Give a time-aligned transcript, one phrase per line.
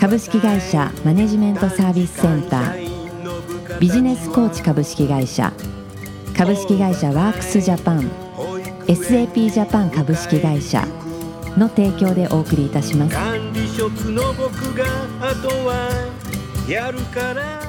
[0.00, 3.78] 株式会社マネジメントサービスセンター。
[3.78, 5.52] ビジネスコーチ株式会社。
[6.34, 8.10] 株式会社ワークスジャパン。
[8.86, 10.86] SAP ジャパン株式会社。
[11.58, 13.14] の提供でお送りいたします。
[13.14, 14.86] 管理職の僕が
[15.20, 15.90] あとは
[16.66, 17.59] やるから。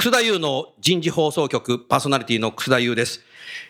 [0.00, 3.20] 楠田優の人事放送局パーソナリティの楠田優です。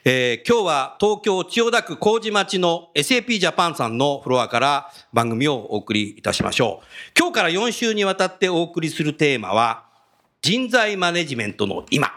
[0.04, 6.86] えー今日は東京千代田区麹町の SAP ジャパンさんのフロアから番組をお送りいたしましょう。
[7.18, 9.86] 今日から4週にわたってお送りするテーマは
[10.42, 12.10] 人材マネジメントの今。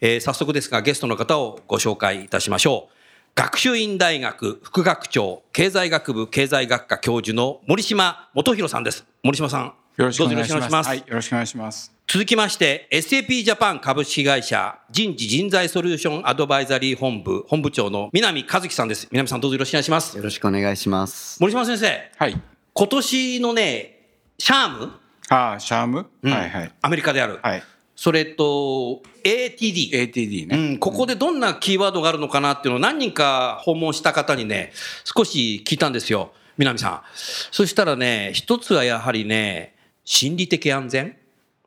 [0.00, 2.94] えー早速ですがゲストの方をご紹介いたしましょう。
[3.34, 9.04] 学習院大学副学長経済学部経済学科教授の森島元弘さんです。
[9.22, 9.83] 森島さん。
[9.96, 11.94] よろしくお願いしますはい、よろしくお願いします。
[12.08, 19.06] 続きまして、SAP ジャパン株式会社人事人材ソリューションアドバイザリー本部本部長の南和樹さんです。
[19.12, 20.16] 南さんどうぞよろしくお願いします。
[20.16, 21.40] よろしくお願いします。
[21.40, 22.40] 森島先生、はい。
[22.72, 24.92] 今年のね、シャーム、
[25.28, 26.72] ああ、シャーム、うんはいはい。
[26.82, 27.38] アメリカである。
[27.40, 27.62] はい。
[27.94, 29.92] それと ATD。
[29.92, 30.56] ATD ね。
[30.56, 34.72] うん、ここでどんなキーワードがあるのかなっていうのを何人か訪問した方にね、
[35.04, 36.32] 少し聞いたんですよ。
[36.58, 37.02] 南さん。
[37.14, 39.73] そしたらね、一つはやはりね、
[40.04, 41.16] 心理的安全？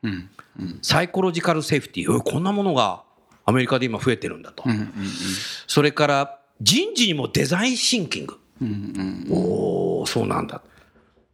[0.02, 0.30] うん。
[0.82, 3.02] サイコロジカルセーフティー、うんこんなものが
[3.44, 4.64] アメリカで今増えてるんだと。
[4.66, 4.92] うんうん
[5.66, 8.38] それから人事にもデザインシンキング。
[8.60, 10.62] うんうんおお、そうなんだ。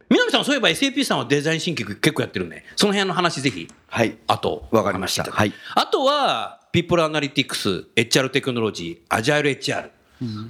[0.09, 2.63] 南さん、そういえば SAP さんはデザインシンキング結構やってるね。
[2.75, 4.17] その辺の話ぜひ、はい。
[4.27, 9.89] あと、わかりましたお話いあとは、ピープルアナリティクス、HR テクノロジー、アジャイル HR。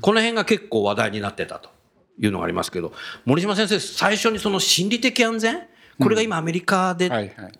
[0.02, 1.70] この辺が結構話題になってたと
[2.20, 2.92] いうのがありますけど、
[3.24, 5.68] 森島先生、最初にその心理的安全？
[6.00, 7.10] これが今アメリカで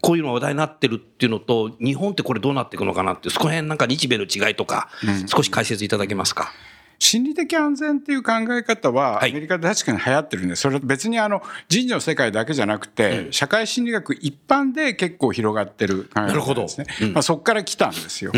[0.02, 4.90] こういうのが話題になってるっていうのと、日本ってこれどうなっていくのかなって、そこら辺なんか日米の違いとか、
[5.28, 6.52] 少し解説いただけますか？
[6.98, 10.62] 心理的安全っていう考え方は、はいアメリカで確かに流行ってるんです。
[10.62, 16.88] それは別にあの人事の世界だけじゃなくて、社会心理学一般で結構広がってる考え方ですね。
[17.14, 18.32] まあ、そこから来たんですよ。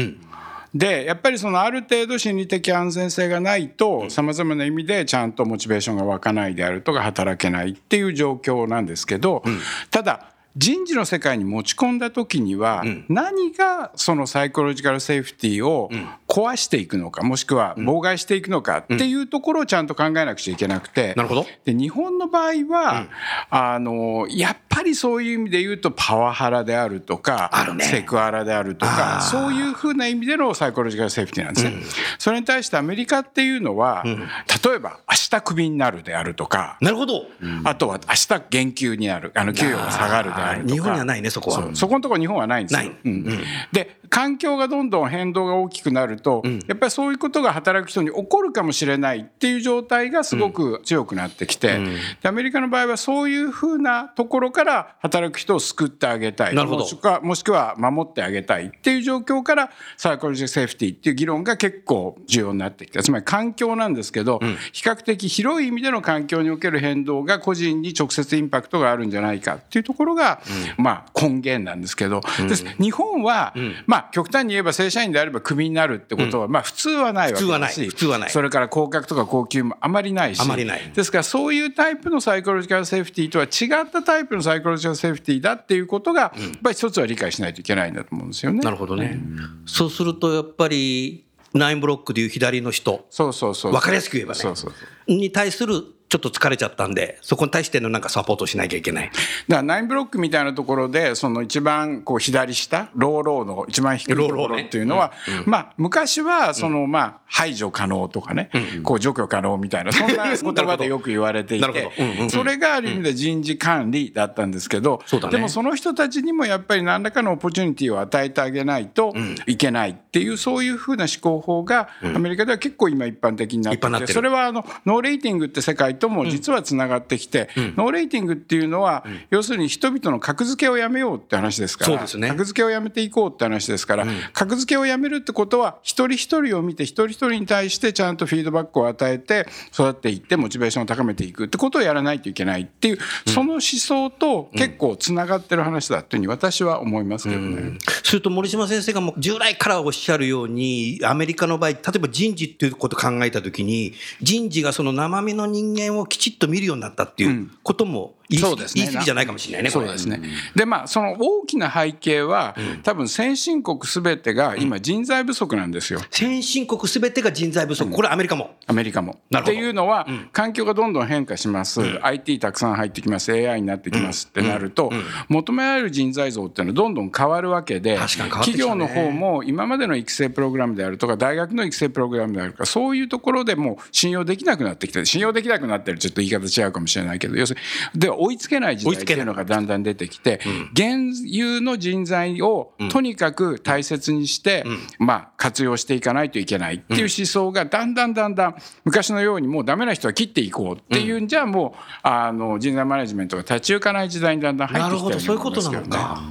[0.73, 9.44] でやっぱりそのある程度心理的安全性がないとさまざまな意味でちゃんとモチベーションが湧かないであるとか働けないっていう状況なんですけど、
[9.91, 15.91] ただ人事の世界に持ち込んだ時には何がそのサイコロジカルセーフティーを
[16.37, 21.15] 壊していくのかもしくは妨害していくのかっていうところをちゃんと考えなくちゃいけなくて。
[21.15, 21.47] なるほど。
[21.65, 23.07] で日本の場合は、
[23.49, 27.85] あのやっぱりそういう意味で言うとパワハラであるとかね。
[27.85, 31.73] セクハラであるとかそういうふうな意味でのサイコロジカルセーフティーなんですね。
[32.19, 37.25] それに対してアメリカっていうのは、例えば明日クビになるであるとか、なるほど。
[37.63, 40.73] あとは明日減給になるあの給与が下がるであるとか。
[40.73, 41.69] 日本にはないね、そこは。
[41.73, 42.89] そこのところ日本はないんですよ。
[42.89, 42.97] ない。
[43.05, 43.23] うん。
[43.71, 51.79] で環境がどんどん変動が大きくなると、やっぱりそういうことが働く人に起こるかもしれないっていう状態がすごく強くなってきて、
[52.22, 56.56] でアメリカの場合はそういうふうなところから働く人を救ってあげたい。
[56.56, 64.40] もしくはもしくは守ってあげたいっていう状況からサイコロジーセーフティーっていう議論が結構重要になってきたつまり環境なんですけど、
[64.72, 70.41] 比較的広い意味での環境における変動が個人に直接インパクトがあるんじゃないかっていうところが、
[70.78, 72.66] まあ根源なんですけど、です。
[72.79, 73.53] 日本は、
[73.85, 86.31] まあ極端に言えば正社員であればクビになるってことは、まあ普通はないわけ普通はないだし普通はないそれから降格とか高給もあまりないしあまりないですからそういうタイプのサイコロジカルセーフティーとは違ったタイプのサイコロジカルセーフティーだっていうことが、やっ
[86.63, 88.59] ぱり一つは理解しないといけないんだと思うんですよね。
[88.59, 89.20] なるほどね。
[89.66, 93.73] そうすると、やっぱり、ナインブロックでいう左の人、そうそうそう。
[93.73, 94.72] わかりやすく言えばねそうそう。
[95.08, 99.09] に対する、ちょっと疲れちゃったんで、そこに対してのなんかサポートしなきゃいけない。
[99.09, 99.21] だか
[99.57, 104.63] ら nine block みたいなところでその一番こう左下 low low の一番低いところ low low ね。
[104.67, 105.11] っていうのは、
[105.45, 108.49] まあ昔はそのまあ排除可能とかね、
[108.83, 111.67] こう除去可能みたいなそんな言葉でよく言われていて
[111.99, 112.29] うんうんうん。
[112.29, 115.29] それがある意味で人事管理だったんですけど、ね。
[115.29, 119.13] でもその人たちにもやっぱり何らかの opportunity を与えてあげないと
[119.45, 147.78] いけないっていうそういうふうな思考法がアメリカでは結構今一般的になっててそれはあの no rating っていう課題とも実はつながってきて、ノーレーティングっていうのは、要するに人々の格付けをやめようって話ですから、ね、格付けをやめていこうって話ですから、格付けをやめるってことは一人一人を見て一人一人に対してちゃんとフィードバックを与えて育っていってモチベーションを高めていくってことをやらないといけないっていう、その思想と結構つながってる話だっていうふうに私は思いますけどね。
[148.03, 160.22] すると森島先生がもう従来からおっしゃるようにアメリカの場合例えば人事っていうことを考えた時に人事がその生身の人間をきちっと見るようになったっていうことも言い過ぎ,、ね、言い過ぎじゃないかもしれないね、そうですね。
[160.56, 166.00] で、まあ、その大きな背景は、多分先進国すべてが今人材不足なんですよ。
[166.12, 167.90] 先進国すべてが人材不足。
[167.91, 168.56] これアメリカも。
[168.66, 169.20] アメリカも。
[169.35, 171.82] っていうのは、環境がどんどん変化します。
[172.02, 173.32] IT たくさん入ってきます。
[173.32, 174.91] AI になってきますってなると、
[175.29, 187.59] 求められる人材像っていうのはどんどん変わるわけで、企業の方も今までの育成プログラムであるとか、大学の育成プログラムであるとか、そういうところでも信用できなくなってきて、信用できなくなってるちょっと言い方違うかもしれないけど、要する
[187.94, 190.40] に、では追いつけない時代っていうのがだんだん出てきて、
[190.73, 194.66] 現有の人材をとにかく大切にして、
[194.99, 201.28] まあ、活用していかないといけないっていう思想がだんだんだんだん昔のようにもうダメな人は切っていこうっていうん。
[201.28, 206.22] じゃもうあの人材マネジメントが立ち行かない時代にだんだん入ってきてるなるほどそういうことなのか。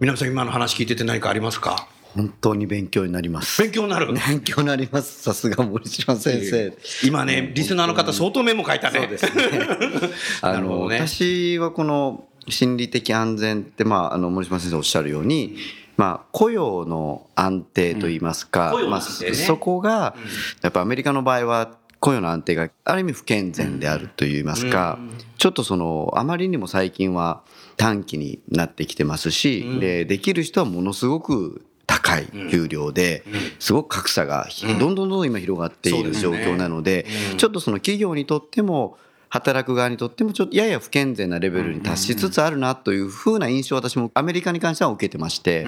[0.00, 1.88] 皆さん今の話聞いてて何かありますか？
[2.14, 3.60] 本当に勉強になります。
[3.60, 5.22] 勉強になる勉強になります。
[5.22, 6.72] さすが森島先生。
[7.04, 9.00] 今ね、リスナーの方相当メモ書いたね。
[9.00, 10.12] そうですね。
[10.42, 15.56] あの、ね、私はこの心理的安全って、まあ、あの森島先生おっしゃるように、
[15.96, 20.14] まあ、雇用の安定といいますか、うんね、まあ、そこが、
[20.62, 24.98] やっぱアメリカの場合は雇用の安定がある意味不健全であるといいますか、
[25.38, 27.42] ちょっとそのあまりにも最近は
[27.76, 31.64] 短期になってきてますし、でできる人はものすごく
[32.04, 33.24] 高い給料で、
[33.58, 34.78] すごく格差がどん。
[34.78, 37.06] どんどんどん今広がっている状況なので、
[37.38, 38.98] ちょっとその企業にとっても、
[39.30, 45.66] 働く側にとってもちょっとやや不健全なレベルに達しつつあるなというふうな印象を私もアメリカに関しては受けてまして、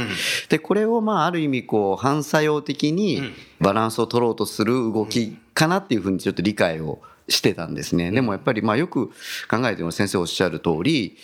[0.48, 3.22] でこれをまあある意味こう反作用的に
[3.60, 8.12] バランスを取ろうとする動きかなっていうふうにちょっと理解をしてたんですね。
[8.12, 9.08] でもやっぱりまあよく
[9.50, 11.16] 考えても先生おっしゃる通り、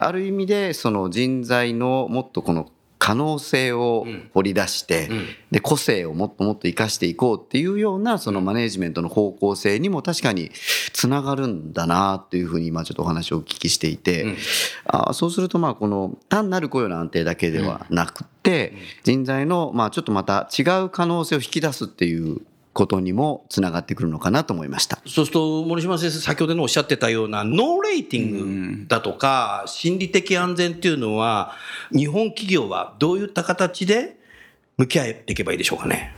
[0.00, 2.72] ある意味でその人材のもっとこの
[3.04, 5.10] 可能性を掘り出して、
[5.50, 10.50] で個性をもっともっと生かしていこうっていうようなそのマネジメントの方向性にも確かに
[10.94, 14.36] つながるんだなっていうふうに今ちょっとお話をお聞きしていて、
[14.86, 18.72] あそうするとまあこの単なる雇用の安定だけではなくて、
[19.02, 22.40] 人材のまあちょっとまた違う可能性を引き出すっていう
[22.74, 31.52] ことにもつながってくるのかなと思いましたそうすると森島先生先ほどのおっしゃってたようなノーレーティングだとか心理的安全っていうのは
[31.92, 34.18] 日本企業はどういった形で
[34.76, 36.12] 向き合っていけばいいでしょうかね？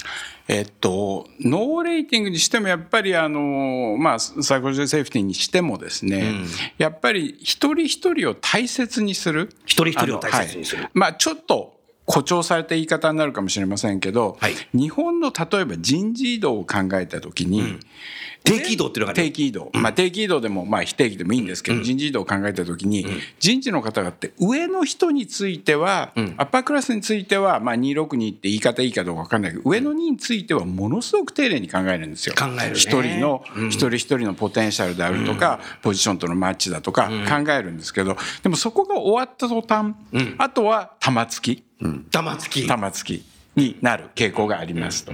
[0.49, 6.47] えっと、ノーレーティングにしてもやっぱりあの、まあ、サイコロジーセーフティーにしてもですね、うん、
[6.79, 9.50] やっぱり一人一人を大切にする。
[9.64, 10.85] 一人一人を大切にする。
[10.85, 11.75] はい、まあ、ちょっと
[12.06, 17.81] 誇張された言い方になるかもしれませんけど、はい、日本の例えば人事異動を考えた時に、うん。
[18.47, 32.35] 定期移動っていうのが、ね、定期移動、まあ、定期移動でも、まあ、非定期でもいいんですけど、うん、人事異動を考えた時に、うん、人事の方々って上の人については、うん、アッパークラスについては、まあ、262って言い方いいかどうか分かんないけど上の2についてはものすごく丁寧に考えるんですよ。
[32.37, 39.94] 考える、一人の、一人一人のポテンシャルであるとか、ポジションとのマッチだとか考えるんですけどでもそこが終わった途端、
[40.38, 41.65] あとは玉突き。
[41.81, 42.67] 玉突き。
[42.67, 43.36] 玉突き。
[43.56, 45.12] になる傾向がありますと。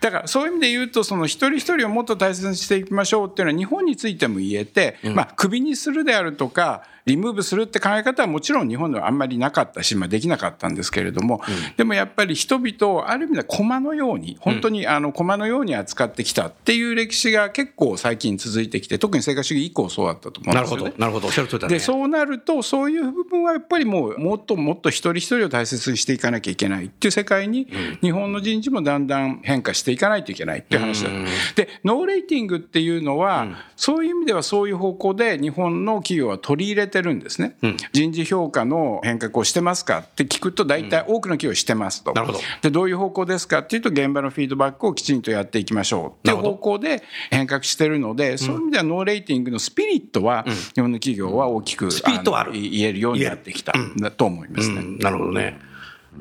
[0.00, 21.26] だからそういう意味で言うとその一人一人をもっと大切にしていきましょうっていうのは日本についても言えて、まあクビにするであるとかリムーブするって考え方はもちろん日本ではあんまりなかったし、まあ、できなかったんですけれども、うん、でもやっぱり人々をある意味で駒のように本当にあの駒のように扱ってきたっていう歴史が結構最近続いてきて特に成果主義以降そうだったと思うんですよ、ね、なるほどなるほど。
[21.28, 27.66] おっしゃる通りだ、ね、でそうなるとそういう部分はやっぱりもうもっともっと一人一人を大切にしていかなきゃいけないっていう世界に、
[28.00, 37.56] 日本の人事もだんだん変化していかないといけないっていう話だ、うん、で no rating っていうのは、うん、そういう意味ではそういう方向で日本の企業は取り入れてるんですね。
[37.62, 37.76] うん。
[37.92, 42.12] 人事評価の変革をしてますかって聞くと大体多くの企業してますと。
[42.12, 42.38] なるほど。
[42.62, 46.28] でどういう方向ですかっていうと現場のフィードバックをきちんとやっていきましょう。
[46.28, 50.44] っていう方向で変革してるのでそういう意味では no rating のスピリットは
[50.74, 52.52] 日本の企業は大きく、スピリットある。
[52.52, 53.72] 言えるようになってきた
[54.16, 54.82] と思いますね。
[54.98, 55.67] なるほどね。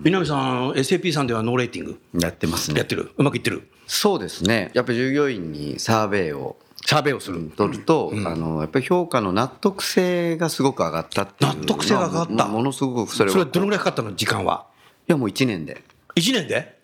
[0.03, 1.99] 南さん SAP さんでは no rating？
[2.19, 2.77] やってますね。
[2.77, 3.11] やってる？
[3.17, 3.69] うまくいってる？
[3.87, 7.51] そうですねやっぱり従業員にサーベイをサーベイをする。
[7.55, 11.57] 取ると、うん、あの、やっぱり評価の納得性がすごく上がったっていう。
[11.57, 12.47] 納得性が上がった。
[12.47, 13.33] ものすごくそれは。
[13.33, 14.67] それはどのぐらいかかったの時間は？
[15.07, 15.83] いや、もう1年で。
[16.15, 16.77] 1年で？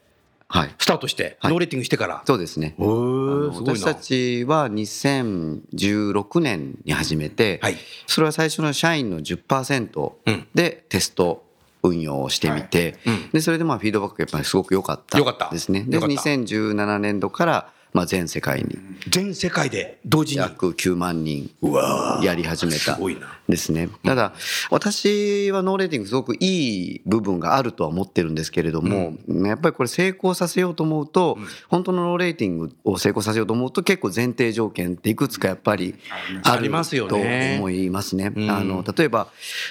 [0.77, 2.21] スタートして、 no rating してから？
[2.25, 2.75] そうですね。
[2.77, 10.11] 私たちは2016年に始めて、はい、それは最初の社員の10%
[10.53, 11.45] でテスト
[11.83, 13.15] 運用をしてみて、はい。
[13.15, 15.83] うん、でそれでまあフィードバックやっぱりすごく良かったですね。
[15.87, 20.41] で2017年度からまあ、全世界に全世界で同時に。
[20.41, 21.51] 約9万人
[22.23, 22.97] やり始めた
[23.53, 23.87] ですね。
[24.03, 24.33] ただ
[24.71, 31.37] 私は no rating すごくいい部分があるとは思ってるんですけれども、やっぱりこれ成功させようと思うと、
[31.69, 35.95] 本当の no rating を成功させようと思うと結構前提条件っていくつかやっぱり
[36.43, 36.71] ある
[37.07, 38.33] と思いますね。
[38.49, 39.27] あの例えば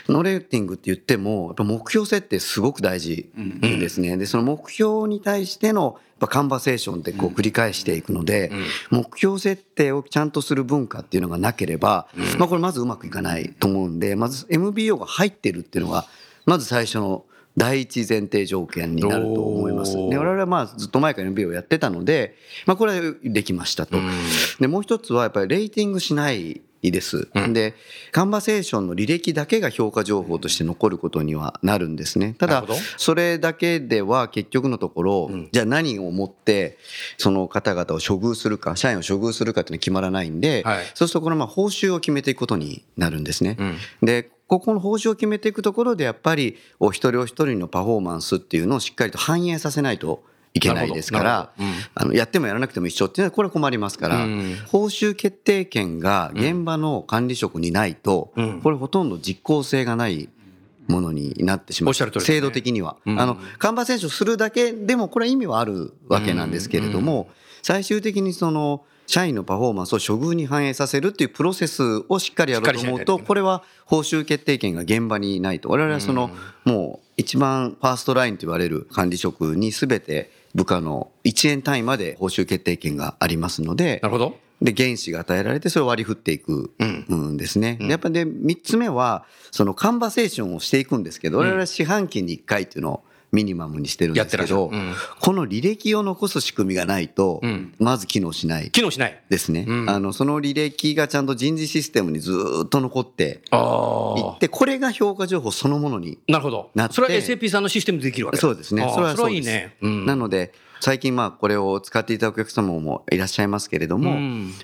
[0.09, 3.29] ノーレーティングって言ってもやっぱ目標設定すごく大事
[3.61, 4.17] ですね。
[4.17, 5.99] でその目標に対しての
[6.29, 8.53] カンバセーションでこう繰り返していくので、
[8.91, 12.07] 目標設定をちゃんとする文化っていうのがなければ、
[12.39, 16.07] まあこれまずうまくいかないと思うんで、まず MBO が入ってるっていうのが、
[16.47, 17.25] まず最初の
[17.57, 19.95] 第一前提条件になると思います。
[19.95, 22.37] で我々はまあずっと前から MBA をやってたので、
[22.67, 23.99] まあ、これはできましたと。
[24.59, 27.29] でもう一つはやっぱりレーティングしないです。
[27.53, 27.75] で、
[28.11, 32.35] カンバセーションの履歴だけが評価情報として残ることにはなるんですね。
[32.39, 32.65] ただ、
[32.97, 36.79] それだけでは結局のところ、うん、じゃあ何をもって、
[37.19, 43.57] その方々を処遇するか、社員を処遇するかっていうのは決まらないんで、はい、そうするとこのまあ報酬を決めていくことになるんですね。
[43.59, 50.25] うん、で、ここの報酬を決めていくところでやっぱりお一人お一人のパフォーマンスっていうのをしっかりと反映させないと
[50.55, 60.29] いけないですから、うん、あのやってもやらなくても一緒っていうのはこれは困りますから、うん、報酬決定権が現場の管理職にないと、うん、これほとんど実効性がない
[60.89, 67.31] ものになってしまう、ね、制度的には、あのカンバセーションするだけでもこれは意味はあるわけなんですけれども、
[67.63, 76.31] 最終的にその社員のパフォーマンスを処遇に反映させるっていうプロセスをしっかりやろうと思うとこれは報酬決定権が現場にないと我々はその
[76.65, 78.89] もう一番 first line と言われる。
[78.93, 84.37] 管理職に全て部下の1円単位まで報酬決定権がありますので、なるほど。
[84.61, 87.79] で、原資が与えられて、それを割り振っていくんですね。
[87.81, 97.41] うん、やっぱり、ね、3つ目は、その conversation をしていくんですけど、我々は四半期に1回っていうのをミニマムにしてるんですけど、うん、この履歴を残す仕組みがないと、
[97.79, 98.71] まず機能しない。
[98.71, 99.23] 機能しない。
[99.31, 99.67] ですね。
[99.89, 102.33] あの、その履歴がちゃんと人事システムにず
[102.67, 106.71] っと残っていって、これが評価情報そのものになるほど。
[106.91, 108.87] それは SAP さんのシステムでできるわけそうですね。
[108.95, 109.39] それはそうです。
[109.39, 109.77] いいね。
[109.81, 114.13] なので、最近まあこれを使っていただくお客様もいらっしゃいますけれども、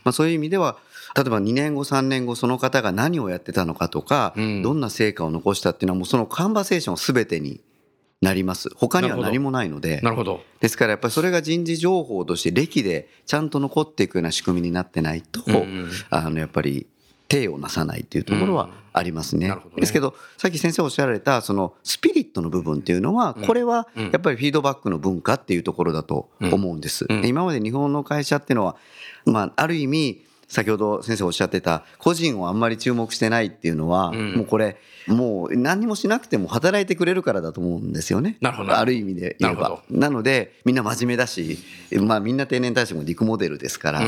[0.05, 0.77] まあそういう意味では
[1.17, 7.61] 例えば2年後3年後その方が何をやってたのかとか、どんな成果を残したっていうのはもうそのカンバセーション全てに
[8.21, 8.69] なります。
[8.75, 10.01] 他には何もないので。
[10.03, 10.43] なるほど。
[10.61, 15.43] ですからやっぱりそれが人事情報として歴でちゃんと残っていくような仕組みになってないと、
[16.11, 16.87] あのやっぱり
[17.29, 19.49] 手をなさないっていうところはありますね。
[19.49, 27.07] うんねですけどさっき先生おっしゃられたそのスピリットの部分っていうのはこれはやっぱりフィードバックの文化っていうところだと思うんです。
[27.25, 28.77] 今まで日本の会社っていうのは
[29.27, 38.37] まあある意味先ほど先生おっしゃってた個人をあんまり注目してないっていうのは、もうこれもう何もしなくても働いてくれるからだと思うんですよね。
[38.41, 38.77] なるほど。
[38.77, 39.83] ある意味で言えば。
[39.91, 41.59] なのでみんな真面目だし、
[42.01, 44.03] まあみんな定年退職も陸モデルですから、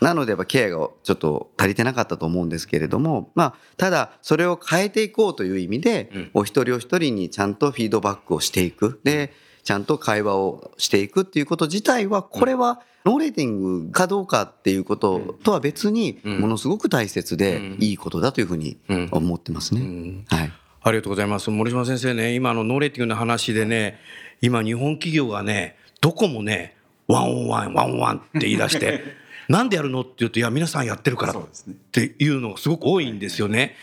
[0.00, 9.00] なのでやっぱケアがちょっと足りてなかったと思うんですけれども、まあただそれを変えていこうという意味で、お一人お一人にちゃんとフィードバックをしていく。
[9.04, 9.32] で、
[9.66, 18.78] ちゃんと会話をしていくっていうこと自体は、これは no rating かどうかっていうこととは別に、ものすごく大切でいいことだというふうに
[19.10, 20.24] 思ってますね。
[20.28, 20.52] はい。
[20.82, 21.50] ありがとうございます。
[21.50, 23.98] 森島先生ね、今の no rating の話でね、
[24.40, 26.76] 今日本企業がね、どこもね、
[27.08, 29.02] one on one、one on one って言い出して、
[29.50, 31.44] なんでやるのって言うと、いや、皆さんやってるからっ
[31.90, 33.74] ていうのがすごく多いんですよね。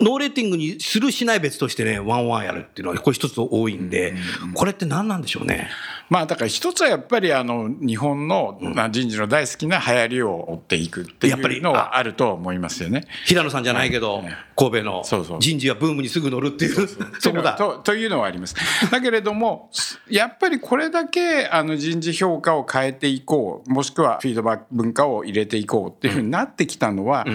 [0.00, 4.14] ノーレーティングにするしない別としてね、 one on one やるっていうのは、これ一つ多いんで、
[4.54, 5.68] これって何なんでしょうね？
[6.10, 8.58] まあだから一つはやっぱりあの日本の
[8.90, 13.06] 人事の大好きな流行りを追っていくっていうのはあると思いますよね。
[13.26, 14.22] 平野さんじゃないけど、
[14.56, 15.02] 神戸の
[15.38, 16.88] 人事はブームにすぐ乗るっていう、
[17.18, 17.80] そ こだと。
[17.84, 18.54] というのはあります。
[18.90, 19.70] だけれども、
[20.08, 27.26] やっぱりこれだけあの人事評価を変えていこう、もしくはフィードバック文化を入れていこうっていうふうになってきたのは、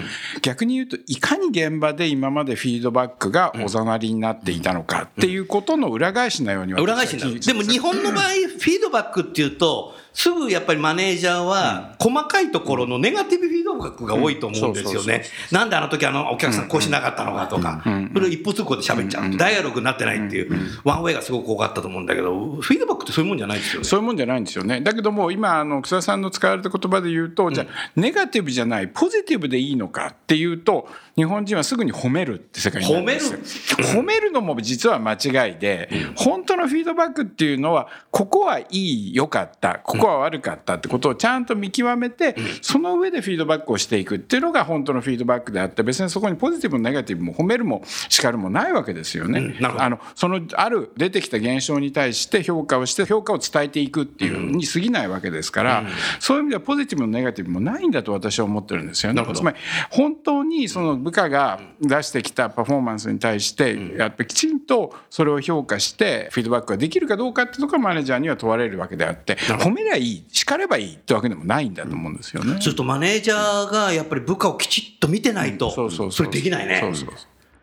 [0.42, 7.40] 逆に言うといかに現場で今までフィードバックがおざなりになっていたのかっていうことの裏返しのように裏返しになる。
[7.40, 15.24] でも日本の場合、フィードバックっていうと、すぐやっぱりマネージャーは、細かいところのネガティブフィードバックが多いと思うんですよね。
[15.52, 17.82] なんであの時あのお客さんこうしなかったのかとか、
[18.14, 19.38] それを一方通行で喋っちゃう。
[19.38, 20.52] ダイアログになってないっていう、
[20.84, 23.88] ワンウェイがすごく多かったと思うんだけど、フィードバックってそういうもんじゃないですよね。
[23.88, 24.82] そういうもんじゃないんですよね。
[24.82, 33.40] だけども、今、あの、草田さんの使われた言葉で言うと、じゃあ、ネガティブじゃない、ポジティブでいいのかっていうと、日本人はすぐに褒めるって世界になるんですよ。
[33.78, 34.00] 褒める？
[34.00, 49.58] 褒めるのも実は間違いで、本当のフィードバックっていうのは、ここはいい、良かった、ここは悪かったってことをちゃんと見極めて、その上でフィードバックをしていくっていうのが本当のフィードバックであって、別にそこにポジティブもネガティブも褒めるも叱るもないわけですよね。
[49.78, 55.84] あの、その、ある出てきた現象に対して評価をして、評価を伝えていくっていうに過ぎないわけですから、
[56.20, 59.26] そういう意味ではポジティブもネガティブもないんだと私は思ってるんですよね。
[59.34, 59.58] つまり、
[59.90, 72.60] 本当にその部下が出してきたパフォーマンスに対して、やっぱりきちんとそれを評価してフィードバックができるかどうかってところがマネージャーには問われるわけであって褒めりゃいい叱ればいいってわけでもないんだと思うんですよね。
[72.60, 76.80] ちょっとマネージャーがやっぱり部下をきちっと見てないと、それできないね。
[76.82, 77.10] そうそう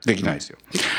[0.07, 0.57] できないですよ。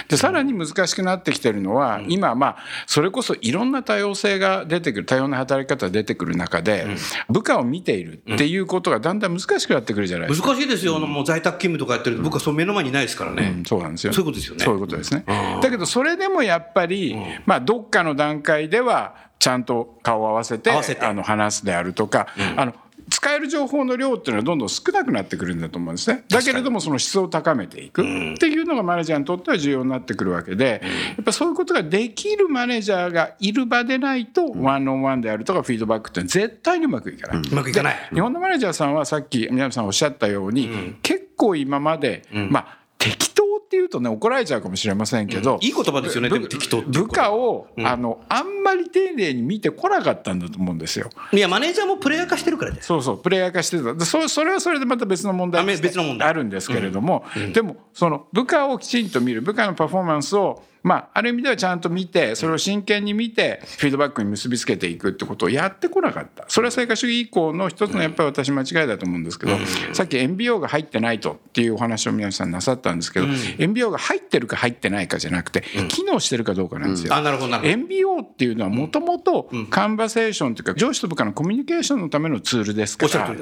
[0.10, 6.86] でさらに難しくなってきてるのは、今まあそれこそいろんな多様性が出てくる多様な働き方が出てくる中で、
[7.28, 10.50] 部下を見ているっていうことがだんだん難しくなってくるじゃないですか。
[10.50, 14.14] 難しいですよ、もう在宅勤務とかやってると僕はその目の前にいないですからね、そうなんですよ。
[14.14, 14.66] そういうことですよね。
[14.66, 15.26] そういうことですね。
[15.64, 17.16] だけどそれでもやっぱり、
[17.48, 22.76] まあどっかの段階ではちゃんと顔を合わせてあの話すであるとか、あの
[23.10, 26.24] 使える情報の量っていうのはどんどん少なくなってくるんだと思うんですね。
[26.30, 28.04] だけれどもその質を高めていく。
[28.04, 28.06] っ
[28.38, 30.82] ていうのがマネージャーにとっては重要になってくるわけで、
[31.18, 37.42] やっぱそういうことができるマネージャーがいる場でないと、ワンオンワンであるとかフィードバックって絶対にうまくいかない。
[37.42, 38.10] うまくいかない。
[38.14, 43.31] 日本のマネージャーさんはさっき南さんおっしゃったように、結構今まで、まあ適当
[43.72, 51.10] っていうとね怒られちゃうかもしれませんけど、いい言葉ですよねでも適当部下を、あのあんまり丁寧に見てこなかったんだと思うんですよ。
[51.32, 52.88] いやマネージャーもプレイヤー化してるからです。
[52.88, 54.06] そうそうプレイヤー化してた。
[54.06, 56.28] そそれはそれでまた別の問題別の問題。
[56.28, 57.24] あるんですけれども、
[57.54, 66.46] でもその部下をきちんと見る部下のパフォーマンスをまあ、ある意味ではちゃんと見てそれを真剣に見てフィードバックに結びつけていくってことをやってこなかった。
[66.48, 69.54] それは成果主義以降の一つのやっぱり私間違いだと思うんですけど、
[69.94, 73.28] さっき MBO が入ってないとっていうお話を宮下さんなさったんですけど、
[73.60, 77.14] MBO が入ってるか入ってないかじゃなくて、機能してるかどうかなんですよ。
[77.14, 83.38] あなるほど MBO っていうのはもともとカンバセーションというか上司と部下のコミュニケーションのためのツールですから、ね、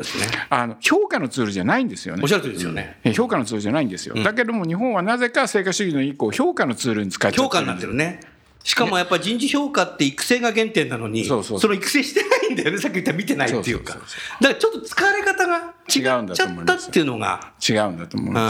[0.50, 2.22] あの評価のツールじゃないんですよね。
[2.24, 3.00] おっしゃる通りですよね。
[3.15, 4.15] 評価のツールじゃないんですよ。
[4.22, 7.43] だけども日本はなぜか成果主義の以降評価のツールに使っちゃってる。
[7.43, 8.19] 評価になってるね。
[8.63, 13.93] しかもやっぱり人事評価って育成が原点なのに、その育成してないんだよね、さっき言った見てないっていうか。
[13.93, 14.07] だか
[14.41, 17.53] らちょっと使われ方が違っちゃったっていうのが。
[17.59, 18.45] 違うんだと思うんです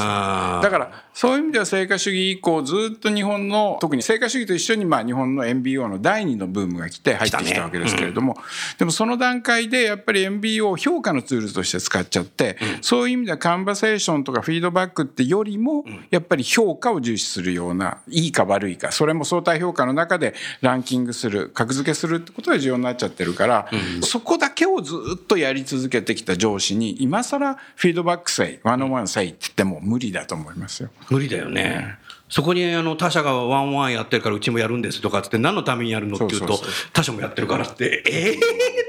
[0.63, 30.89] だからそういう意味では成果主義以降ずっと日本の特に成果主義と一緒にまあ日本の MBO の第二のブームが来て入ってきたわけですけれども、ねうん、でもその段階でやっぱり MBO を評価のツールとして使っちゃって、うん、そういう意味ではカンバセーションとかフィードバックってよりもやっぱり評価を重視するようないいか悪いかそれも相対評価の中でランキングする格付けするってことが重要になっちゃってるから、うん、そこだけをずっとやり続けてきた上司に今更フィードバックせいワンオンワンせいって言っても無理だと思いますよ。
[31.09, 31.97] 無理だよね。
[32.29, 36.59] そこにあの他社がワンワンやってるからうちもやるんですとかって何のためにやるのって言うと
[36.93, 38.39] 他社もやってるからってええ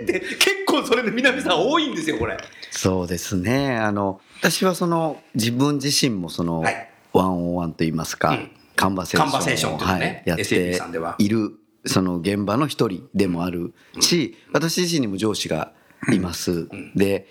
[0.02, 2.36] ー、って結構それで南さん多いんですよこれ。
[2.70, 6.64] そうですねあの私はその自分自身もその、
[7.12, 10.80] ワンオンワンと言いますか、うん、カンバセーションを、ね、はい、やって
[11.18, 11.52] いる
[11.84, 15.72] その現場の一人でもあるし、私自身にも上司が
[16.12, 16.68] います。
[16.94, 17.26] で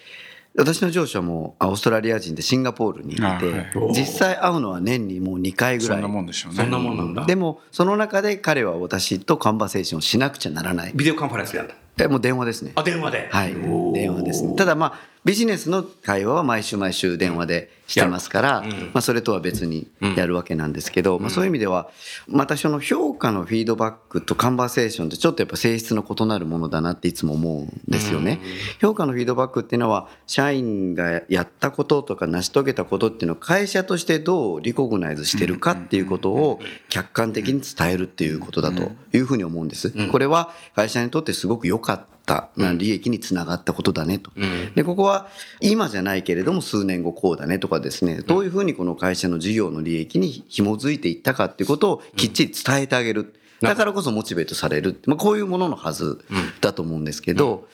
[0.59, 5.97] 私の上司はもうオーストラリア人でシンガポールにいて、はい、実際会うのは年にもう2回ぐらい。
[5.97, 6.57] そんなもんでしょうね。
[6.57, 7.25] そんなもんなんだ。
[7.25, 10.91] でもその中で彼は私とカンバセーションをしなくちゃならない。
[10.93, 12.71] ビデオカンファレンスやったえもう電話ですね。
[12.75, 13.27] あ電話で。
[13.31, 13.53] はい。
[13.93, 14.55] 電話ですね。
[14.55, 18.61] ただまあビジネスの会話は毎週毎週電話でしてますから、
[18.93, 21.89] まあ、それとは別にやるわけなんですけど、まあ、そういう意味では
[22.27, 28.39] またその評価のフィードバックとカンバーセーションってちょっとやっぱ性質の異なるものだなっていつも思うんですよね。
[28.79, 36.59] 評価のフィードバックっていうのは社員がやったこととか成し遂げたことっていうのを会社としてどうリコグナイズしてるかっていうことを
[36.89, 39.91] 客観的に伝えるっていうことだというふうに思うんです。
[40.11, 44.31] これは会社にとってすごく良かった利益につながったことだねと。
[44.75, 45.27] でここは
[45.61, 53.33] 今じゃないけれども数年後こうだねとかですねどういうふうにこの会社の事業の利益に紐づいていったかっていうことをきっちり伝えてあげる。
[53.61, 56.23] だからこそモチベートされる、まあ、こういうもののはず
[56.61, 57.65] だと思うんですけど、うん、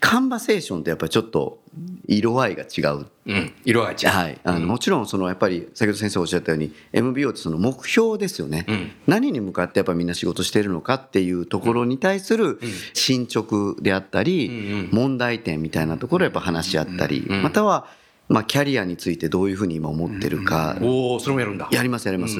[0.00, 1.60] カンバセーションってやっぱりちょっと
[2.06, 3.06] 色合いが違う。
[3.24, 4.08] うん、色合い違う。
[4.08, 4.38] はい。
[4.44, 8.66] あの、もちろんそのやっぱり先ほど先生おっしゃったように MBO ってその目標ですよね。
[8.68, 12.58] うん、何に向かってやっぱみんな仕事しているのかっていうところに対する
[12.92, 17.86] 進捗であったり、問題点みたいなところをやっぱ話し合ったり、または
[18.28, 20.78] まあキャリアについてどういうふうに今思ってるか。
[20.80, 21.68] おお、それもやるんだ。
[21.70, 22.36] やりますやります。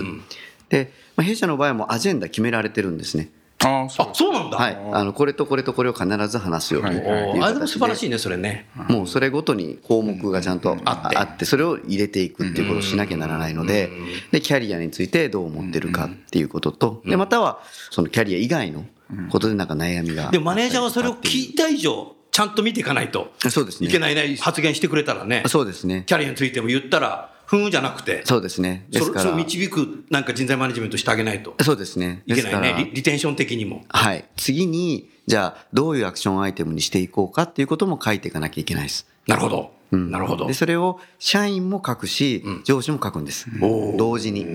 [0.72, 3.30] で、まあ、弊社の場合はもうアジェンダ決められてるんですね。
[3.64, 4.32] あそう。
[4.32, 6.96] なんだ、はい、あのこれとこれとこれを必ず話すよとい。
[6.96, 8.66] う形で、素晴らしいねそれね。
[8.88, 11.44] もうそれごとに項目がちゃんとあって。
[11.44, 13.90] それを入れていくっていうことをしなきゃならないので
[14.32, 18.86] でキャリアについてどう思ってるかっていうこととでまたはそのキャリア以外の
[19.30, 23.88] ことでなんか悩みがでもマネージャーはそれを聞いた以上ちゃんと見ていかないとそうですね。
[23.88, 25.44] いけないね発言してくれたらね。
[25.46, 26.04] そうですね。
[26.06, 28.22] キャリアについても言ったらふんじゃなくて。
[28.24, 28.86] そうですね。
[28.88, 29.20] ですから。
[29.20, 31.54] それを導く、なんか人材マネジメントしてあげないと。
[31.60, 32.22] そうですね。
[32.24, 32.94] いけないねリ。
[32.94, 33.84] リテンション的にも。
[33.90, 34.24] はい。
[34.38, 39.06] 次に、じゃあ、どういうアクションアイテムにしていこうかっていうことも書いていかなきゃいけないです。
[39.26, 39.70] なるほど。
[39.90, 40.46] うん、なるほど。
[40.46, 43.50] で、それを社員も書くし、上司も書くんです。
[43.50, 44.46] うん、同時に。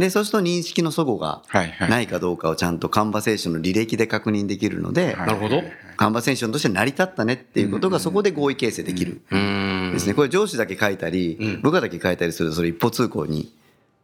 [0.00, 1.42] で、そうすると認識の齟齬が
[1.88, 5.62] ないかどうかをちゃんとカンバセーションの履歴で確認できるので、なるほど。
[5.96, 9.22] カンバセーションとして成り立ったねっていうことがそこで合意形成できる。
[9.96, 10.14] ですね。
[10.14, 13.52] これ上司だけ書いたり、部下だけ書いたりするとそれ一方通行に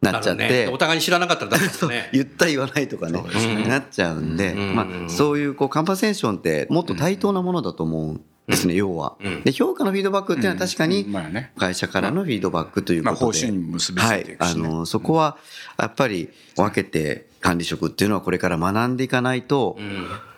[0.01, 2.09] なっちゃって、ね、お互いに知らなかったらダメですね。
[2.11, 3.21] 言った言わないとかね、
[3.67, 8.21] なっちゃうんで、まあそういうこうカンバセーションってもっと対等なものだと思う。
[8.45, 9.53] ですね、要は、で。
[9.53, 11.07] 評価のフィードバックっていうのは確かに、
[11.57, 13.25] 会社からのフィードバックということで。
[13.25, 14.51] 方針に結びついていくはい。
[14.51, 15.37] あの、そこは、
[15.77, 19.77] やっぱり分けて管理職っていうのはこれから学んでいかないと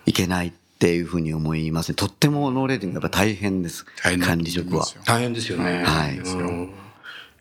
[0.06, 0.54] いけない
[0.86, 1.96] っていうふうに思いますね。
[1.96, 3.86] とってもノーレーティングやっぱ大変です。
[4.24, 4.86] 管理職は。
[5.04, 5.84] 大変ですよね。
[5.84, 6.22] はい。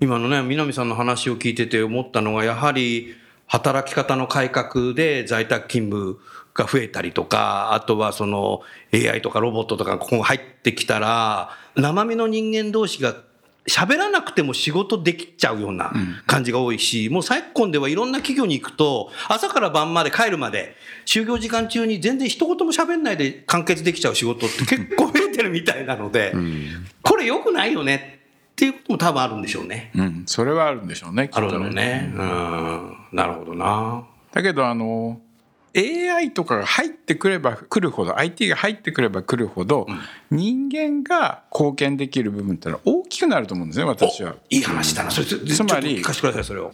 [0.01, 3.15] 今のね、南さんの話を聞いてて思ったのが、やはり、
[3.47, 6.19] 働き方の改革で在宅勤務
[6.55, 8.63] が増えたりとか、あとはその
[8.95, 13.15] AI とかロボットとかここ入ってきたら、生身の人間同士が
[13.67, 15.93] 喋らなくても仕事できちゃうような
[16.27, 26.35] 感じが多いし、もう昨今ではいろんな企業に行くと、朝から晩まで帰るまで、就業時間中に全然一言も喋んないで完結できちゃう仕事って結構増えてるみたいなので、
[27.03, 28.21] これ良くないよね
[28.53, 29.91] っていうことも多分あるんでしょうね。
[29.95, 32.13] うん、それはあるんでしょうね、あるだろうね。
[32.15, 34.05] うん、なるほどな。
[34.33, 35.21] だけど、あの、
[35.77, 39.87] AI とかが入ってくれば来るほど IT が入ってくれば来るほど、
[40.31, 44.37] 人間が貢献できる部分ってのは大きくなると思うんですね私は。
[44.51, 45.11] いい話だな。
[45.11, 46.03] それつまり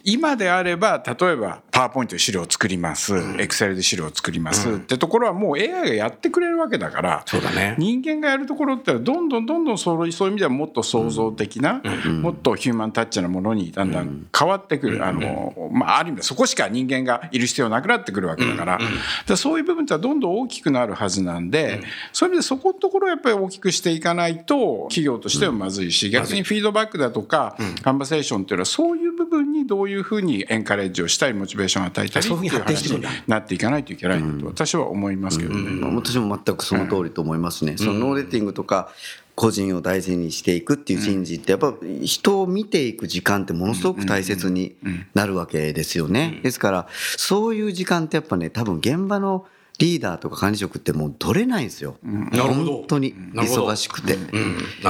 [0.04, 18.78] 今であれば例えばパワーポイントで資料を作りますエクセルで資料を作ります、うん、ってところはもう AI がやってくれるわけだからそうだ、ね、人間がやるところってどんどんどんどんそういう意味ではもっと創造的な、うん、もっとヒューマンタッチなものにだんだん変わってくる、あのまあ、ある意味でそこしか人間がいる必要なくなってくるわけだから。
[19.26, 35.80] でそういう部分ってはどんどん大きくなるはずなんで、うん、そういう意味でそこのところをやっぱり大きくしていかないと企業としてはまずいし、うん、逆にフィードバックだとか、うん、カンバセーションっていうのはそういう部分にどういうふうにエンカレッジをしたりモチベーションを与えたりっていう話になっていかないといけないと私は思いますけどね。
[35.94, 37.76] 私も全くその通りと思いますね。
[37.76, 38.90] そのノーレーティングとか
[39.40, 41.72] 個人を大事にしていくっていう人事ってやっぱ
[42.02, 44.76] 人を見ていく時間ってものすごく大切に
[45.14, 46.40] なるわけですよね。
[46.42, 49.46] ですからそういう時間ってやっぱね多分現場の
[49.80, 51.96] リーダーとか管理職ってもう取れないんですよ。
[52.04, 53.14] うん、本当に。
[53.34, 54.18] 忙しくて、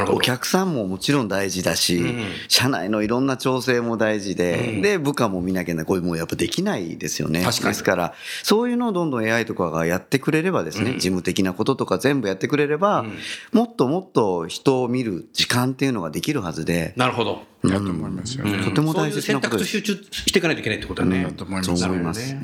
[0.08, 2.02] お客さんももちろん大事だし、
[2.48, 7.44] 社内のいろんな調整も大事で、で、部下も見なきゃな、これもうやっぱできないですよね。
[7.44, 13.04] ですから、そういうのをどんどん AI とかがやってくれればですね、事務的なこととか全部やってくれれば、
[13.52, 16.94] もっともっと人を見る時間っていうのができるはずで。
[16.96, 17.49] なるほど。
[17.64, 18.64] だと思いますよね。
[18.64, 19.70] とても大切なことです。
[19.70, 21.24] 集中していかないといけないってことだね。
[21.24, 21.76] だと思います。
[21.76, 22.36] そう思います。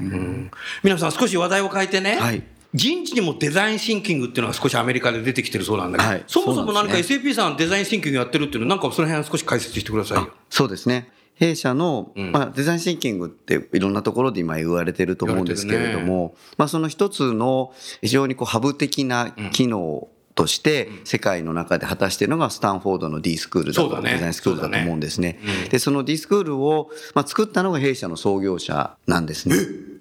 [0.83, 2.17] 皆さん少し話題を変えてね。
[2.17, 2.43] はい。
[2.75, 10.31] 人事にもデザインシンキングっていうのが少しアメリカで出てきてるそうなんだけど、はい、そもそも何か SAP さんデザインシンキングやってるっていうのなんかその辺少し解説してくださいよ。
[10.51, 11.11] そうですね。
[11.37, 25.40] 弊社の、まあ、デザインシンキングっていろんなところで今言われてると思うんですけれども、ね、まあ、その一つの非常にこうハブ的な機能として世界の中で果たしているのがスタンフォードの D スクールだと、ね、デザインスクールだと思うんですね。
[25.42, 29.57] ねでその D スクールを、まあ、作ったのが弊社の創業者なんですね。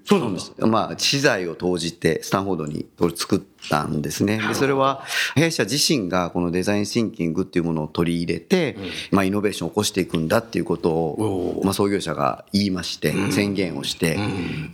[0.05, 0.53] そうなんです。
[0.59, 3.39] まあ、資材を投じてスタンフォードに作っ
[3.69, 4.39] たんですね。
[4.47, 8.77] で、それは、弊社自身がこのデザインシンキングっていうものを取り入れて、
[9.09, 14.19] まあ、イノベーションを起こしていくんだっていうことを、まあ、創業者が言いまして、宣言をして、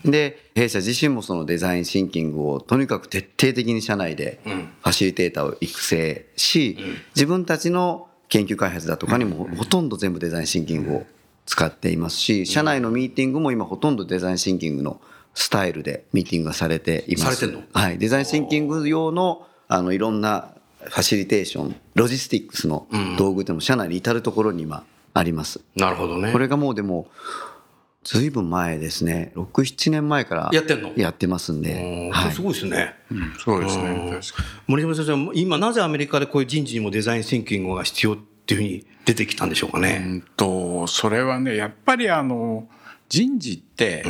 [0.04, 6.78] で、弊社自身もそのデザインシンキングをとにかく徹底的に社内でファシリテーターを育成し、
[7.15, 11.06] 自分たちの研究開発だとかにもほとんど全部デザインシンキングを
[11.46, 15.00] 使っていますし、社内のミーティングも今ほとんどデザインシンキングの
[15.34, 17.36] スタイルでミーティングがされています。
[17.38, 17.63] されてんの？
[17.74, 17.98] はい。
[17.98, 25.62] デザインシンキング用の、あの、いろんなファシリテーション、ロジスティックスの道具でも社内に至るところに今あります。
[25.76, 26.32] なるほどね。
[26.32, 27.08] これがもうでも、
[28.04, 29.32] ずいぶん前ですね。
[29.36, 30.91] 6、7年前からやってんの？
[30.98, 32.10] やってますんで。
[32.12, 32.96] はい、すごいですね。
[33.12, 34.20] うん、そうですね。
[34.65, 40.04] 森島先生、今なぜアメリカでこういう人事にもデザインシンキングが必要っていうふうに出てきたんでしょうかね。
[40.04, 42.67] うんと、それはね、やっぱりあの、
[43.08, 44.04] 人事って、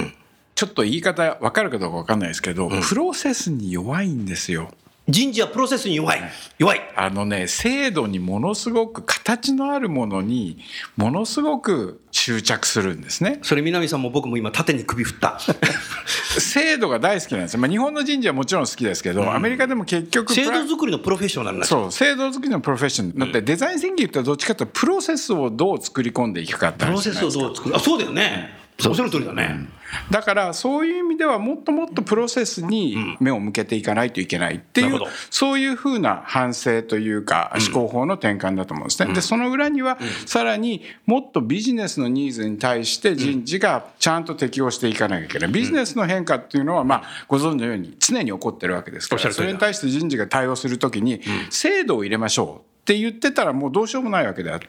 [0.62, 4.70] ちょっと言い方わかるかどうかわかんないですけど、うん、プロセスに弱いんですよ。
[5.10, 6.22] 人事はプロセスに弱い。
[6.60, 6.82] 弱い。
[6.96, 10.60] あのね、制度にものすごく形のあるものに
[10.98, 13.40] ものすごく執着するんですね。
[13.42, 15.40] それ南さんも僕も今縦に首振った。
[16.38, 23.32] 制度が大好きなんですまあ日本の人事はもちろん好きですけど、うん、アメリカでも結局制度作りのプロフェッショナルなそう、制度作りのプロフェッショナル。
[23.32, 27.76] だってデザイン宣言ってどっちかというとプロセスをどう作り込んでいくかって話プロセスをどう作る？
[27.76, 28.62] あ、そうだよね。
[28.88, 29.81] おっしゃる通りだね。
[30.10, 35.00] だからそういう意味ではもっともっとプロセスに目を向けていかないといけないっていう、
[35.30, 39.14] そういうふうな反省というか思考法の転換だと思うんですね。
[39.14, 45.52] でその裏にはさらにもっとビジネスのニーズに対して人事がちゃんと適応していかなきゃいけない。
[45.52, 52.71] ビジネスの変化っていうのはまあご存知のように常に起こってるわけですからそれに対して人事が対応するときに制度を入れましょう。
[52.82, 54.68] って言ってたらもうどうしようもないわけであって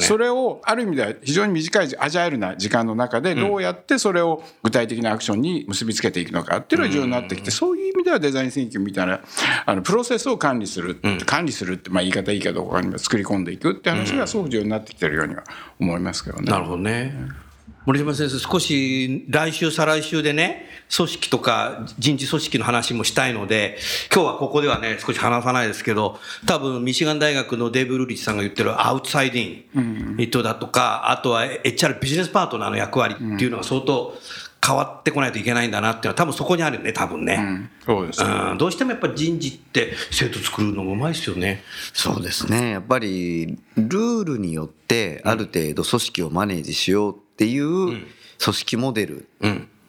[0.00, 9.20] それをある意味では非常に短いアジャイルな時間の中でどうやってそれを具体的なアクションに結びつけていくのかっていうのが重要になってきてそういう意味ではデザイン研究みたいな
[9.64, 15.44] あのプロセスを管理する管理するってまあ言い方いいかどうかに作り込んでいくって話がすごく重要になってきてるようには
[15.80, 16.50] 思いますけどね。
[16.50, 17.45] なるほどね。
[17.86, 23.78] 森島先生、少し来週、再来週でね、組織とか人事組織の話もしたいので、
[24.12, 34.18] 今日はここではね、少し話さないですけど、多分、ミシガン大学のデーブ・ルリッチさんが言ってるアウトサイディングだとか、あとは HR ビジネスパートナーの役割っていうのが相当
[34.66, 37.36] 変わってこないといけないんだなっていうのは多分そこにあるよね、多分ね。
[37.38, 38.58] うん、そうですね、うん。
[38.58, 41.62] どうしてもやっぱり人事って制度作るのもうまいですよね。
[41.92, 42.70] そうですね。
[42.70, 48.06] やっぱりルールによってある程度組織をマネージしようっていう、うん
[48.38, 49.28] 組織モデル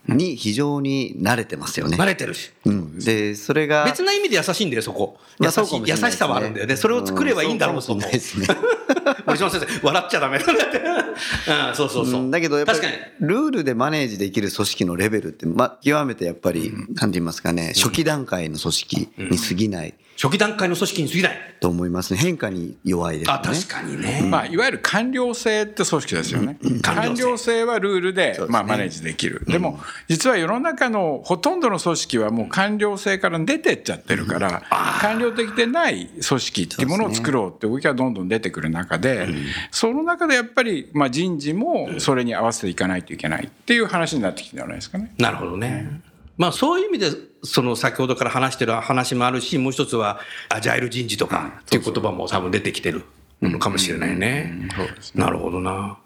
[0.08, 1.98] に非常に慣れてますよね。
[1.98, 2.52] 慣れてるし。
[2.66, 3.00] うん。
[3.00, 3.86] で、それが。
[3.86, 5.18] 別な意味で優しいんだよ、そこ。
[5.40, 6.76] 優しい、ね、優しさはあるんだよね。
[6.76, 8.02] それを作ればいいんだろう、うん、そも。
[8.02, 8.48] ですね。
[9.26, 10.54] 森島先生、笑っちゃダメだって。
[10.54, 12.32] うん、そうそうそう。
[12.32, 12.80] だけど、やっぱり、
[13.20, 19.94] ルールでマネージできる組織のレベルって、ま、極めてやっぱり、うん、なんて言いますかね、初期段階の組織に過ぎない。
[20.22, 21.38] 初期段階の組織に過ぎない。
[21.60, 22.20] と思いますね。
[22.20, 23.34] 変化に弱いですね。
[23.36, 24.26] あ、確かにね。
[24.28, 26.58] まあ、いわゆる官僚制って組織ですよね。
[26.82, 29.44] 官僚制はルールで、まあ、マネージできる。
[29.48, 34.64] でも、実は世の中のほとんどの組織はもう官僚制から出てっちゃってるから、
[35.00, 39.28] 官僚的でない組織っていうものを作ろうって動きがどんどん出てくる中で、
[39.70, 45.14] その中でやっぱり、まあ、人事もそれに合わせていかないといけないっていう話になってきてるんじゃないですかね。
[45.20, 46.02] なるほどね。
[46.38, 47.12] まあそういう意味で、
[47.48, 53.04] その先ほどから話してる話もあるし、もう一つはアジャイル人事とかっていう言葉も多分出てきてる
[53.42, 54.70] のかもしれないね。
[55.16, 55.98] なるほどな。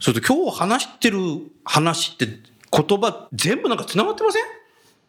[0.00, 1.18] それと今日話してる
[1.64, 4.42] 話って言葉全部なんか繋がってません？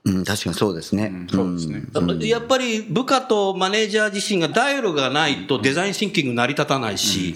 [0.06, 1.28] うん、確かにそうですね。
[1.30, 1.84] そうですね。
[2.28, 7.34] やっぱり部下とマネージャー自身がダイアログがないとデザインシンキング成り立たないし、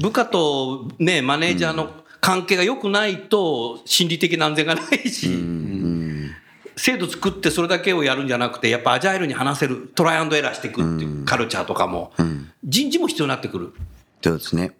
[0.00, 1.90] 部下とね、マネージャーの
[2.22, 5.28] 関係が良くないと心理的な安全がないし、
[6.76, 12.12] 制度作ってそれだけをやるんじゃなくて、やっぱアジャイルに話せる、トライアンドエラーしていくっていうカルチャーとかも、
[12.64, 13.72] 人事も必要になってくる。
[14.22, 14.76] そうですね。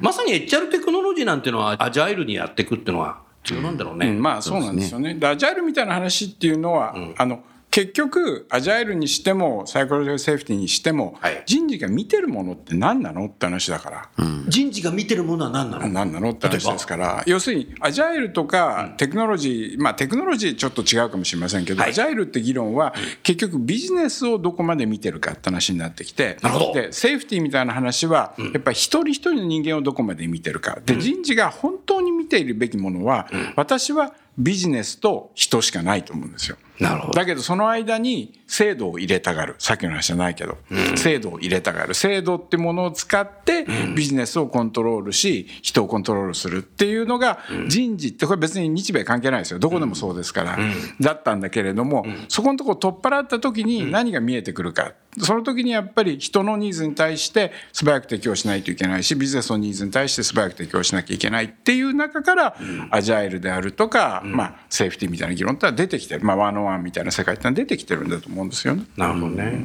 [0.00, 4.12] まさに HR テクノロジーなんていうのは、アジャイルにやっていくっていうのは、必要なんだろうね。
[4.12, 5.18] まあそうなんですよね。
[5.22, 13.26] アジャイルみたいな話っていうのは、あの、結局アジャイルにしてもサイコロジーセーフティーにしても、はい、人事が見てるものって何なの？
[13.26, 15.88] って話だから、うん、人事が見てるものは何なの？
[15.88, 16.30] 何なの？
[16.32, 17.22] って話ですから。
[17.26, 26.36] 要するにアジャイルとかテクノロジー、まあテクノロジーちょっと違うかもしれませんけど、はい、アジャイルって議論は結局ビジネスをどこまで見てるかって話になってきて
[26.74, 30.78] でセーフティーみたいな話はやっぱり一人一人の人間をどこまで見てるか。
[30.84, 36.56] で人事が本当に見ているべきものは、私はビジネスと人しかないと思うんですよ。
[36.80, 37.12] なるほど。
[37.12, 39.54] だけどその間に制度を入れたがる。
[39.58, 41.94] さっきの話じゃないけど、うん、制度を入れたがる。
[41.94, 49.58] 制度ってものを使ってビジネスをコントロールし、人をコントロールするっていうのが人事ってこれ別に日米関係ないですよ。
[49.58, 50.58] どこでもそうですから。
[51.00, 54.92] だったんだけれども、そこのところ取っ払った時に何が見えてくるか。
[55.18, 62.56] その時にやっぱり人のニーズに対して素早く適応しないといけないし、ビジネスのニーズに対して素早く適応しなきゃいけないっていう中から、
[62.90, 66.24] アジャイルであるとか、まあ、セーフティーみたいな議論ってのは出てきてる。
[66.24, 68.84] まあ、ワンオンワンみたいな世界ってのは出てきてるんだと思うんですよね。
[68.96, 69.60] なるほどね。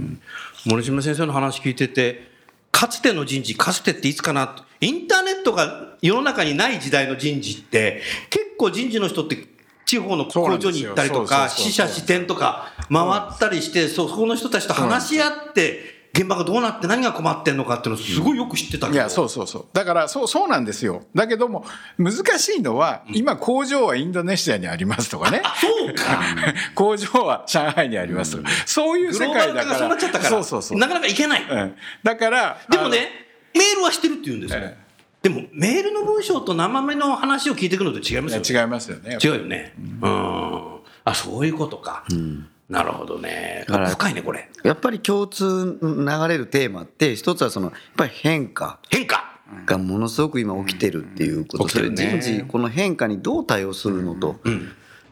[0.65, 2.31] 森島先生の話聞いてて、
[2.71, 9.37] かつての人事、かつてっていつかなインターネットが世の中にない時代の人事って、結構人事の人って
[9.85, 13.03] 地方の工場に行ったりとか、死者死点とか回
[13.35, 19.65] ったりして、そこの人たちと話し合って、現場がどうなって何が困ってんのかっていうのをすごいよく知ってたけど、いやそうそうそう。
[19.71, 21.03] だからそうそうなんですよ。
[21.13, 21.63] だけども
[21.99, 25.43] 難しいのは、今工場はインドネシアにありますとかね。
[25.62, 26.23] そうか。
[26.73, 29.77] 工場は上海にありますとか、そういう世界だから。
[29.77, 30.43] そうなっちゃったからそう。
[30.43, 33.10] そうそうなかなかいけない、うん、だからでもね
[33.53, 34.88] メールはしてるって言うんですよ、ええ。
[35.21, 38.62] でもメールの文章と生目の話を聞いてくるのと違いますよね。
[38.62, 39.17] 違いますよね。
[39.23, 39.73] 違うよね。
[40.01, 40.80] うん。
[41.03, 42.06] あ、そういうことか。
[42.10, 43.65] うんなるほどね。
[43.67, 44.49] 深いね、これ。
[44.63, 48.80] やっぱり共通流れるテーマって、一つはその、やっぱり変化。
[48.89, 54.39] 変化がものすごく今起きてるっていうこと、それ人事、この変化にどう対応するのと。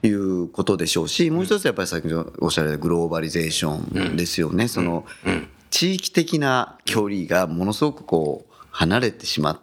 [0.04, 4.68] いうことでしょうし、もう一つやっぱり先ほどおっしゃられたグローバリゼーションですよね。
[4.68, 5.06] その、
[5.72, 9.60] 地域的な距離がものすごくこう、離れてしまっ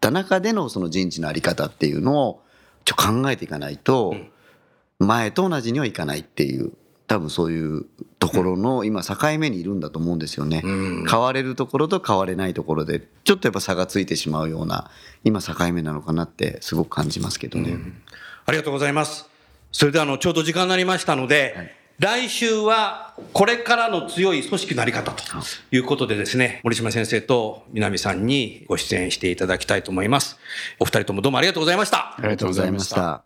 [0.00, 2.42] た中でのその人事のあり方っていうのを、
[2.84, 4.14] ちょ考えていかないと、
[4.98, 6.72] 前と同じにはいかないっていう
[7.06, 7.86] 多分そういう
[8.18, 14.90] ところの今境目にいるんだと思うんですよね、うん、変われるところと変われないところでちょっとやっぱ差がついてしまうような
[15.22, 18.02] 今境目なのかなってすごく感じますけどね、うん、
[18.46, 19.28] ありがとうございます。
[19.72, 21.76] それではあのちょうど時間になりましたので、はい。
[21.98, 25.22] 来週はこれからの強い組織のあり方と
[25.70, 30.38] いうことでですね、森島先生と南さんにご出演していただきたいと思います。
[30.78, 32.14] お二人ともどうもありがとうございました。
[32.18, 33.25] ありがとうございました。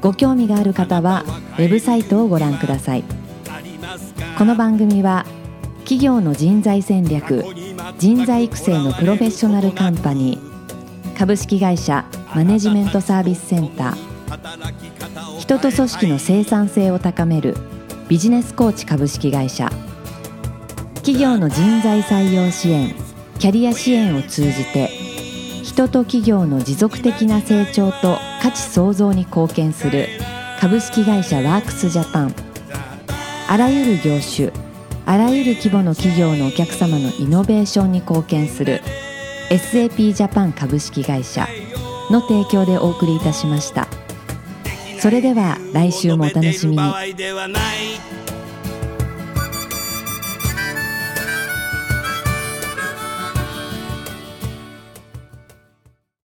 [0.00, 1.24] ご興味がある方は
[1.58, 3.04] ウェブサイトをご覧ください。
[4.38, 5.26] この番組は
[5.80, 7.44] 企業の人材戦略
[7.98, 17.54] 人材育成のプロフェッショナルカンパニー株式会社マネジメントサービスセンター人と組織の生産性を高める
[18.08, 19.68] ビジネスコーチ株式会社
[20.94, 22.94] 企業の人材採用支援
[23.38, 24.99] キャリア支援を通じて
[25.70, 30.08] 人と企業の持続的な成長と価値創造に貢献する
[30.58, 32.34] 株式会社ワークスジャパン。
[33.48, 34.50] あらゆる業種
[35.06, 38.82] あらゆる規模の企業のお客様のイノベーションに貢献する
[39.50, 41.46] SAP ジャパン株式会社
[42.10, 43.86] の提供でお送りいたしました。
[44.98, 46.82] それでは来週もお楽しみに。